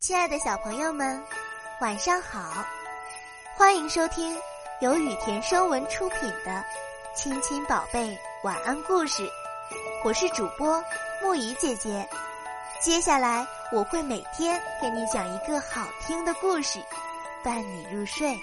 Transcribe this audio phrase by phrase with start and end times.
[0.00, 1.22] 亲爱的小朋友们，
[1.82, 2.64] 晚上好！
[3.54, 4.34] 欢迎收听
[4.80, 6.50] 由雨田声文出品的
[7.14, 9.22] 《亲亲宝贝晚安故事》，
[10.02, 10.82] 我是主播
[11.22, 12.08] 木怡姐姐。
[12.80, 16.78] 接下来我会每天给你讲一个好听的故事，
[17.44, 18.34] 伴你入睡。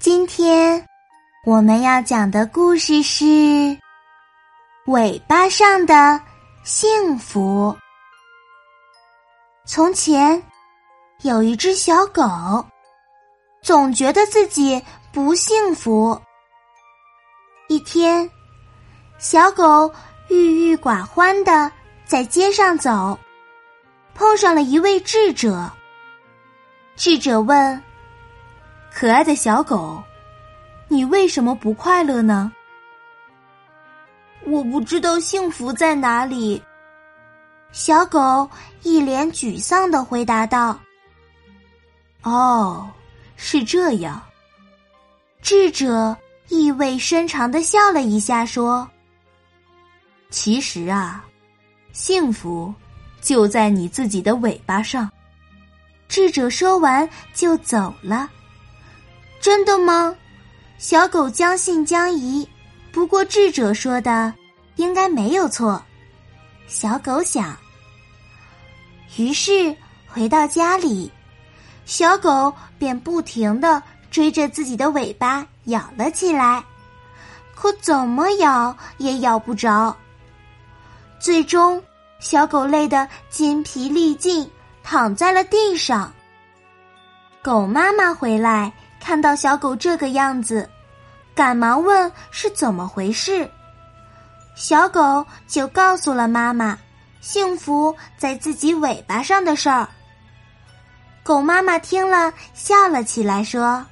[0.00, 0.84] 今天
[1.46, 3.24] 我们要讲的故事是
[4.86, 5.94] 《尾巴上的》。
[6.62, 7.74] 幸福。
[9.64, 10.42] 从前
[11.22, 12.22] 有一只小狗，
[13.62, 16.20] 总觉得自己不幸福。
[17.68, 18.30] 一天，
[19.18, 19.90] 小狗
[20.28, 21.72] 郁郁寡欢的
[22.04, 23.18] 在街上走，
[24.14, 25.70] 碰上了一位智者。
[26.94, 27.82] 智者问
[28.92, 30.02] ：“可爱的小狗，
[30.88, 32.52] 你为什么不快乐呢？”
[34.50, 36.60] 我不知道幸福在哪里。
[37.72, 38.48] 小狗
[38.82, 40.78] 一脸沮丧的回答道
[42.22, 42.90] ：“哦，
[43.36, 44.20] 是这样。”
[45.40, 46.16] 智者
[46.48, 48.86] 意味深长的笑了一下，说
[50.30, 51.24] ：“其实啊，
[51.92, 52.74] 幸福
[53.20, 55.08] 就在你自己的尾巴上。”
[56.08, 58.28] 智者说完就走了。
[59.40, 60.14] 真的吗？
[60.76, 62.46] 小狗将信将疑。
[62.92, 64.34] 不过智者说的
[64.76, 65.82] 应该没有错，
[66.66, 67.56] 小狗想。
[69.16, 71.10] 于是回到家里，
[71.84, 76.64] 小狗便不停的追着自己的尾巴咬了起来，
[77.54, 79.96] 可怎么咬也咬不着。
[81.18, 81.82] 最终，
[82.18, 84.50] 小狗累得筋疲力尽，
[84.82, 86.12] 躺在了地上。
[87.42, 90.68] 狗妈妈回来，看到小狗这个样子。
[91.34, 93.50] 赶忙问是怎么回事，
[94.54, 96.78] 小狗就告诉了妈妈，
[97.20, 99.88] 幸福在自己尾巴上的事儿。
[101.22, 103.84] 狗妈妈听了笑了起来，说：“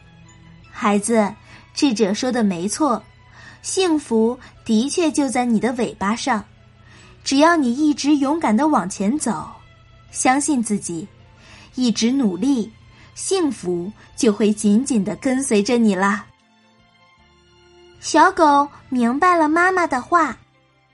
[0.71, 1.33] 孩子，
[1.75, 3.03] 智者说的没错，
[3.63, 6.45] 幸福的确就在你的尾巴上，
[7.25, 9.47] 只要你一直勇敢的往前走，
[10.11, 11.07] 相信自己，
[11.75, 12.73] 一直努力，
[13.15, 16.27] 幸福就会紧紧的跟随着你啦。”
[18.01, 20.37] 小狗明白了妈妈的话，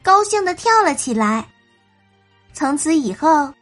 [0.05, 1.45] 高兴的跳了起来。
[2.53, 3.53] 从此以后，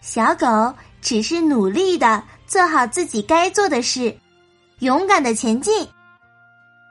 [0.00, 4.18] 小狗只是努力的做好自己该做的事，
[4.78, 5.86] 勇敢的前进，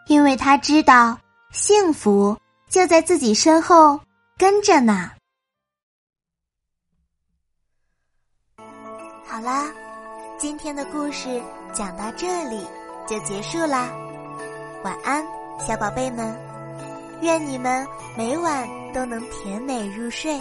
[0.05, 1.17] 因为它知道
[1.51, 2.37] 幸福
[2.69, 3.99] 就在自己身后
[4.37, 5.11] 跟着呢。
[9.25, 9.71] 好啦，
[10.37, 11.41] 今天的故事
[11.73, 12.65] 讲到这里
[13.07, 13.89] 就结束啦，
[14.83, 15.25] 晚安。
[15.67, 16.35] 小宝贝们，
[17.21, 17.87] 愿你们
[18.17, 20.39] 每晚都能甜美入睡。